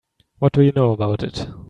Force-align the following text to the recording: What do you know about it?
What 0.39 0.53
do 0.53 0.63
you 0.63 0.71
know 0.71 0.93
about 0.93 1.21
it? 1.21 1.47